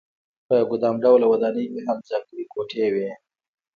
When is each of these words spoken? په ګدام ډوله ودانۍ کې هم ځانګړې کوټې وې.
په 0.47 0.55
ګدام 0.69 0.95
ډوله 1.03 1.25
ودانۍ 1.31 1.65
کې 1.71 1.79
هم 1.87 1.97
ځانګړې 2.09 2.43
کوټې 2.53 2.85
وې. 2.93 3.09